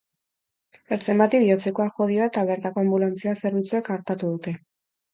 Ertzain 0.97 1.21
bati 1.23 1.41
bihotzekoak 1.43 2.01
jo 2.03 2.09
dio 2.13 2.25
eta 2.31 2.49
bertako 2.53 2.85
anbulantzia 2.87 3.39
zerbitzuek 3.45 3.97
artatu 4.01 4.37
dute. 4.37 4.61